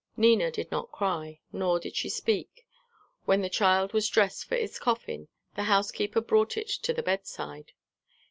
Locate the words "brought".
6.21-6.57